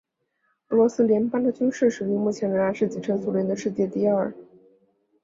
[0.69, 4.33] 俄罗斯联邦的军事实力目前仍然是继承苏联的世界第二。